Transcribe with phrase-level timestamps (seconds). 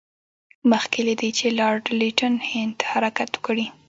[0.71, 3.65] مخکې له دې چې لارډ لیټن هند ته حرکت وکړي.